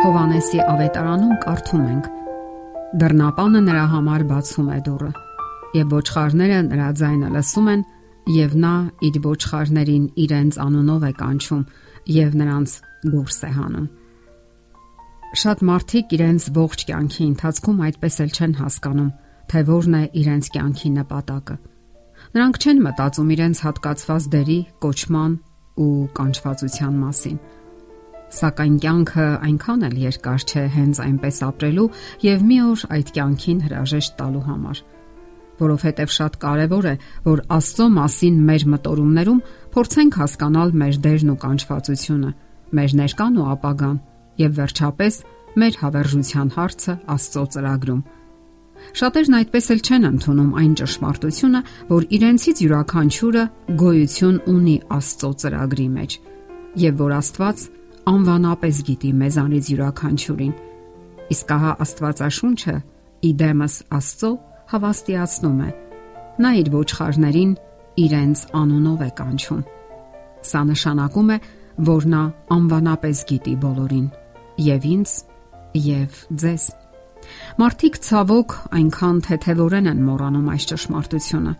[0.00, 2.06] Հովանեսի ավետարանում կարդում ենք.
[3.00, 5.10] Դռնապանը նրա համար բացում է դուռը,
[5.76, 7.82] եւ ոչխարները նրա ձայնը լսում են,
[8.32, 8.70] եւ նա
[9.10, 11.66] իր ոչխարներին իրենց անունով է կանչում
[12.16, 12.78] եւ նրանց
[13.12, 13.86] դուրս է հանում։
[15.44, 19.14] Շատ մարդիկ իրենց ողջ կյանքի ընթացքում այդպես էլ չեն հասկանում,
[19.52, 21.60] թե որն է իրենց կյանքի նպատակը։
[22.40, 25.40] Նրանք չեն մտածում իրենց հատկացված դերի, կոչման
[25.80, 27.40] ու կանչվածության մասին
[28.30, 31.90] Սակայն կյանքը այնքան էլ երկար չէ հենց այնպես ապրելու
[32.26, 34.82] եւ մի օր այդ կյանքին հրաժեշտ տալու համար
[35.60, 36.94] որովհետև շատ կարևոր է,
[37.26, 39.40] որ Աստծո մասին մեր մտորումներում
[39.74, 42.30] փորձենք հասկանալ մեր դերն ու կանչվածությունը,
[42.80, 43.98] մեր ներկան ու ապագան
[44.40, 45.20] եւ վերջապես
[45.60, 48.02] մեր հավերժության հարցը Աստծո ծրագրում։
[48.96, 53.42] Շատերն այդպես էլ չեն ընդունում այն ճշմարտությունը, որ իրենցից յուրաքանչյուրը
[53.82, 56.16] գոյություն ունի Աստծո ծրագրի մեջ
[56.80, 57.66] եւ որ Աստված
[58.10, 60.54] անվանապես գիտի մեզանից յուրաքանչյուրին։
[61.30, 62.74] Իսկ ահա Աստվածաշունչը
[63.30, 64.30] իդեմս Աստծո
[64.72, 65.70] հավաստիացնում է։
[66.40, 67.52] Նա իր ոչխարներին
[68.04, 69.62] իրենց անունով է կանչում։
[70.50, 71.38] Սա նշանակում է,
[71.90, 72.22] որ նա
[72.56, 74.06] անվանապես գիտի բոլորին,
[74.66, 75.10] եւ ինձ,
[75.86, 76.64] եւ ձեզ։
[77.60, 81.52] Մարդիկ ցավոք այնքան թեթևորեն են մոռանում այս ճշմարտությունը,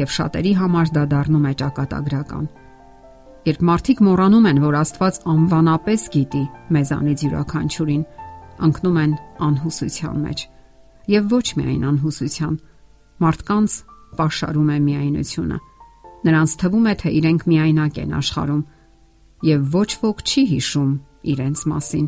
[0.00, 2.46] եւ շատերի համար դա դառնում է ճակատագրական։
[3.46, 6.40] Երբ մարդիկ մոռանում են, որ Աստված անվանապես գիտի
[6.74, 8.00] մեզանից յուրաքանչյուրին,
[8.66, 9.12] ընկնում են
[9.46, 10.42] անհուսության մեջ։
[11.14, 12.56] Եվ ոչ միայն անհուսության,
[13.22, 13.76] մարդկանց
[14.16, 15.58] ապաշարում է միայնությունը։
[16.26, 18.62] Նրանց թվում է, թե իրենք միայնակ են աշխարհում,
[19.46, 20.92] եւ ոչ ոք չի հիշում
[21.36, 22.06] իրենց մասին,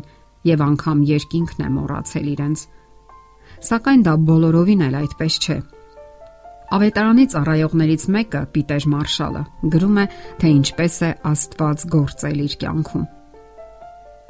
[0.49, 2.59] եւ անգամ երկինքն է մոռացել իրենց։
[3.69, 5.57] Սակայն դա բոլորովին էլ այդպես չէ։
[6.69, 9.39] Ավետարանի ծառայողներից մեկը Պիտեր Մարշալը
[9.73, 10.03] գրում է,
[10.37, 13.07] թե ինչպես է Աստված գործել իր կյանքում։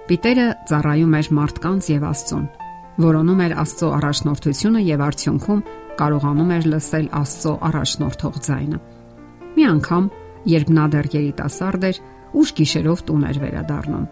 [0.07, 2.45] Պիտերը ծառայում էր մարդկանց եւ Աստծուն,
[3.03, 5.66] որոնում էր Աստծո առաջնորդությունը եւ արդյունքում
[5.99, 8.81] կարողանում էր լսել Աստծո առաջնորդող ձայնը։
[9.59, 10.09] Մի անգամ,
[10.55, 12.01] երբ նա դեռ երիտասարդ էր,
[12.39, 14.09] ուշ գիշերով տուն էր վերադառնում։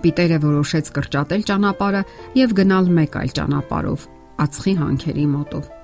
[0.00, 2.04] Պիտերը որոշեց կրճատել ճանապարհը
[2.40, 4.12] եւ գնալ մեկ այլ ճանապարհով,
[4.46, 5.75] ածխի հանքերի մոտով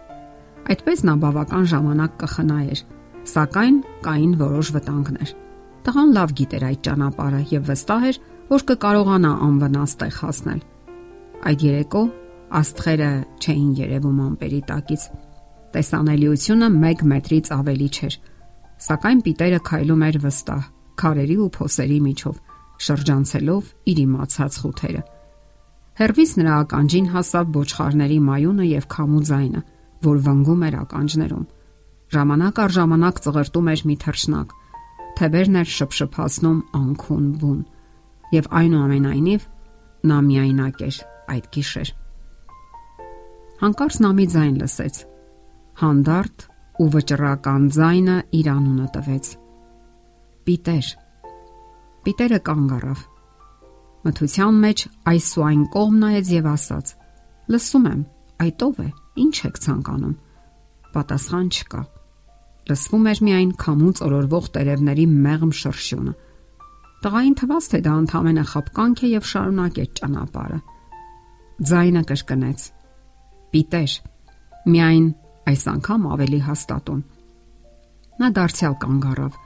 [0.71, 2.81] Այդպես նա բավական ժամանակ կխնայեր,
[3.33, 5.31] սակայն կային որոշ վտանգներ։
[5.83, 8.19] Տղան լավ գիտեր այդ ճանապարհը եւ վստահ էր,
[8.53, 10.61] որ կկարողանա անվնաս տեղ հասնել։
[11.51, 12.03] Այդ երեկո
[12.63, 13.11] աստղերը
[13.43, 15.03] չէին երևում ամպերի տակից։
[15.73, 18.17] Տեսանելիությունը 1 մետրից ավելի չէր։
[18.87, 20.63] Սակայն Պիտերը քայլում էր վստահ,
[21.03, 22.41] քարերի ու փոսերի միջով,
[22.87, 25.03] շրջանցելով իր իմացած խութերը։
[26.03, 29.63] Հերվիս նրա ականջին հասավ ոչխարների մայունը եւ քամու ձայնը
[30.07, 31.47] որ վնգում էր ականջներում։
[32.13, 34.55] Ժամանակ առ ժամանակ ծղրտում էր մի թռչնակ,
[35.19, 37.61] թևերն էր շփշփացնում անքուն բուն,
[38.33, 39.47] եւ այնուամենայնիվ
[40.11, 40.97] նա միայնակ էր
[41.33, 41.93] այդ գիշեր։
[43.63, 44.97] Հանկարծ նա մի ձայն լսեց։
[45.83, 46.47] Հանդարտ
[46.83, 49.29] ու վճռական ձայնը իր անունը տվեց։
[50.49, 50.89] Պիտեր։
[52.03, 53.05] Պիտերը կանգ առավ։
[54.03, 56.93] Մթության մեջ այս ու այն կողմ նայեց եւ ասաց.
[57.55, 58.01] Լսում եմ,
[58.43, 58.89] այդ ով է։
[59.21, 60.15] Ինչ եք ցանկանում։
[60.93, 61.83] Պատասխան չկա։
[62.73, 66.13] Լսվում էր միայն քամուց օրորվող տերևների մեղմ շրշյունը։
[67.03, 70.59] Տղային թվաց, թե դա ընդհանրապես խապկանք է եւ շարունակեց ճանապարհը։
[71.73, 72.61] Ձայնը կրկնեց.
[73.53, 73.97] Պիտեր։
[74.73, 75.09] Միայն
[75.53, 77.03] այս անգամ ավելի հաստատուն։
[78.23, 79.41] Նա դարձյալ կանգ առավ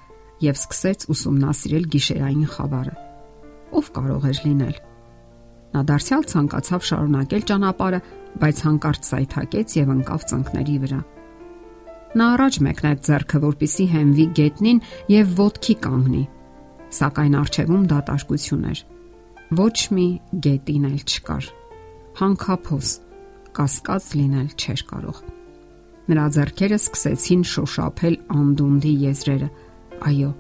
[0.45, 2.95] եւ սկսեց ուսումնասիրել գիշերային խավարը։
[3.81, 4.77] Ով կարող էր լինել։
[5.77, 7.99] Նա դարձյալ ցանկացավ շարունակել ճանապարհը,
[8.41, 11.01] բայց հանկարծ սայթակեց եւ ընկավ ծնկների վրա։
[12.17, 14.81] Նա առաջ մեկնեց ձեռքը, որպիսի հենվի գետնին
[15.13, 16.23] եւ ոտքի կանգնի,
[16.97, 18.81] սակայն արջևում դատարկություն էր։
[19.61, 20.07] Ոչ մի
[20.47, 21.51] գետին էլ չկար։
[22.17, 22.93] Հանքափոս
[23.61, 25.21] կասկած լինել չէր կարող։
[26.07, 29.51] Նրա ձեռքերը սկսեցին շոշափել անդունդի եզրերը։
[30.09, 30.33] Այո,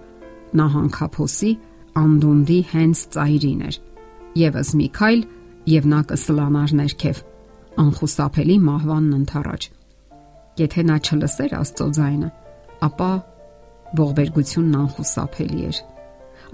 [0.57, 1.53] նա հանքափոսի
[2.01, 3.79] անդունդի հենց ծայրին էր։
[4.37, 5.23] Եվս մի քայլ
[5.71, 7.21] եւ նա կսլանար ներքև
[7.83, 9.69] անխուսափելի մահվանն ընթառաջ։
[10.61, 12.31] Եթե նա չլսեր Աստծո ձայնը,
[12.87, 13.11] ապա
[14.01, 15.81] ողբերգությունն անխուսափելի էր։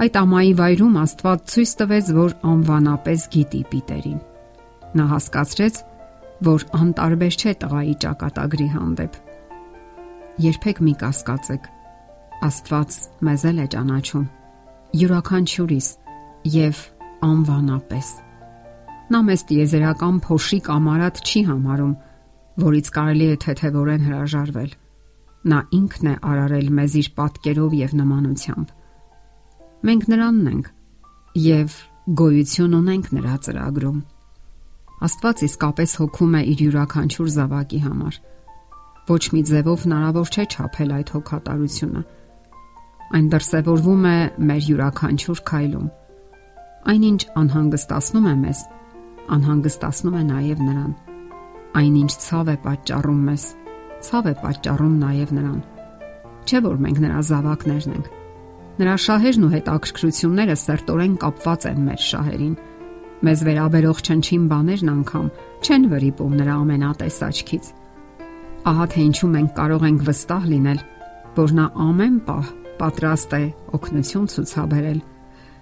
[0.03, 4.21] Այդ ամայի վայրում Աստված ցույց տվեց, որ անվանապես գիտի Պիտերին։
[4.99, 5.81] Նա հասկացրեց,
[6.49, 9.19] որ անտարբեր չէ տղայի ճակատագրի հանդեպ։
[10.43, 11.67] Երբեք մի կասկածեք։
[12.43, 14.31] Աստված մեզ էլ է ճանաչում
[14.93, 15.87] յուրաքանչյուրիս
[16.53, 16.81] եւ
[17.27, 18.13] անվանապես
[19.13, 21.91] Նա մեզ տիեզերական փոշի կամարատ չի համարում,
[22.63, 24.71] որից կարելի է թեթևորեն հրաժարվել։
[25.53, 28.73] Նա ինքն է արարել մեզ իր պատկերով եւ նմանությամբ։
[29.89, 30.71] Մենք նրանն ենք
[31.43, 31.77] եւ
[32.23, 34.03] գոյություն ունենք նրա ծրագրում։
[35.03, 38.21] Աստված իսկապես հոգում է իր յուրաքանչյուր զավակի համար։
[39.13, 42.03] Ոչ մի ձևով հնարավոր չէ չափել այդ հոգատարությունը։
[43.13, 44.19] Այն դրսևորվում է
[44.53, 45.89] մեր յուրաքանչյուր քայլում։
[46.83, 48.61] Այնինչ անհանգստացնում է մեզ,
[49.35, 50.95] անհանգստացնում է նաև նրան։
[51.79, 53.45] Այնինչ ցավ է պատճառում մեզ,
[54.03, 55.61] ցավ է պատճառում նաև նրան։
[56.43, 58.09] Չէ՞ որ մենք նրա զավակներն ենք։
[58.83, 62.59] Նրա շահերն ու հետաքրքրությունները սերտորեն կապված են մեր շահերին։
[63.23, 65.31] Մեզ վերաբերող չնչին բաներն անգամ
[65.63, 67.71] չեն վրիպում նրա ամենատես աչքից։
[68.73, 70.85] Ահա թե ինչու մենք կարող ենք վստահ լինել,
[71.39, 72.53] որ նա ամեն պահ
[72.83, 73.45] պատրաստ է
[73.79, 75.01] օգնություն ցուցաբերել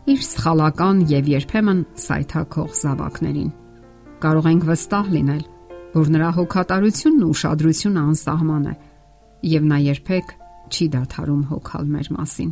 [0.09, 3.51] իր սխալական եւ երբեմն սայթակող զավակներին։
[4.21, 5.43] Կարող ենք վստահ լինել,
[5.95, 8.75] որ նրա հոգատարությունն ու ուշադրությունը անսահման է
[9.51, 10.35] եւ նա երբեք
[10.71, 12.51] չի դադարում հոգալ մեր մասին։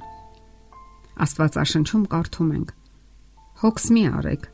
[1.24, 2.70] Աստվածաշնչում կարդում ենք.
[3.62, 4.44] Հոգս մի արեք,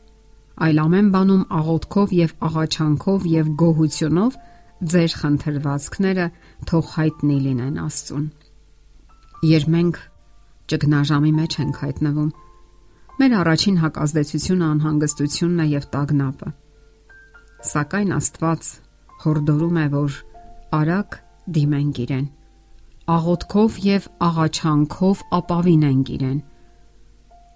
[0.65, 4.39] այլ ամեն բանում աղոթքով եւ աղաչանքով եւ գոհությունով
[4.95, 6.25] ձեր խնդրվածքները
[6.69, 8.25] թող հայտնի լինեն Աստծուն։
[9.45, 9.99] Երբ մենք
[10.71, 12.31] ճգնաժամի մեջ ենք հայտնվում,
[13.19, 16.49] մեր առաջին հակազդեցությունը անհանգստությունն է եւ տագնապը։
[17.65, 18.71] Սակայն Աստված
[19.25, 20.17] հորդորում է, որ
[20.79, 21.19] արագ
[21.55, 22.25] դիմենք իրեն
[23.15, 26.37] աղոթքով եւ աղաչանքով ապավինենք իրեն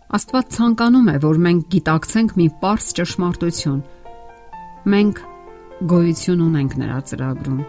[0.10, 3.82] Աստված ցանկանում է, որ մենք գիտակցենք մի པարս ճշմարտություն։
[4.90, 5.20] Մենք
[5.92, 7.60] գոյություն ունենք նրա ծրագրում։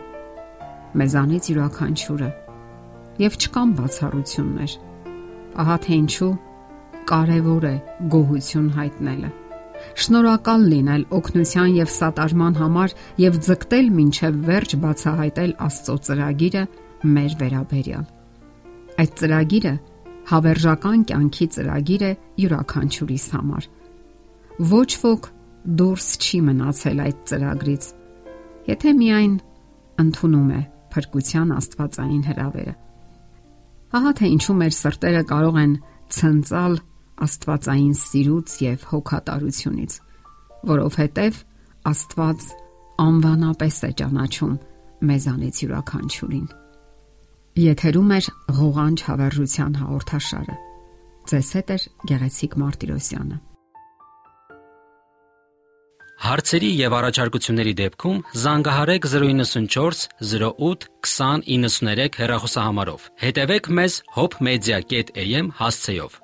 [1.00, 2.30] Մեզանից յուրաքանչյուրը
[3.20, 4.76] եւ չկան բացառություններ։
[5.60, 6.30] Ահա թե ինչու
[7.10, 7.74] կարևոր է
[8.12, 9.30] գոհություն հայտնելը։
[10.00, 16.64] Շնորհակալ լինել օգնության եւ սատարման համար եւ ձգտել ոչ վերջ բացահայտել Աստծո ծրագիրը
[17.16, 18.04] մեր վերաբերյալ։
[19.00, 19.74] Այդ ծրագիրը
[20.30, 22.12] հավերժական կյանքի ծրագիր է
[22.44, 23.68] յուրաքանչյուրիս համար։
[24.70, 25.30] Ոչ ոք
[25.80, 27.88] դուրս չի մնացել այդ ծրագրից,
[28.70, 29.34] եթե միայն
[30.04, 30.60] ընդունում է
[30.94, 32.74] փրկության աստվածային հրավերը։
[33.90, 35.72] Ահա թե ինչու մեր սրտերը կարող են
[36.14, 36.78] ցնցալ
[37.26, 39.92] աստվածային սիրուց եւ հոգատարությունից,
[40.70, 41.44] որովհետեւ
[41.88, 42.42] Աստված
[43.00, 44.56] անվանապես է ճանաչում
[45.08, 46.48] մեզանից յուրաքանչյուրին։
[47.60, 48.18] Եթերում է
[48.60, 50.56] ղողանջ հավերժության հաղորդաշարը։
[51.30, 51.78] Ձեզ հետ է
[52.10, 53.38] Գեղեցիկ Մարտիրոսյանը։
[56.20, 66.20] Հարցերի եւ առաջարկությունների դեպքում զանգահարեք 094 08 2093 հեռախոսահամարով։ Հետևեք մեզ hopmedia.am հասցեով։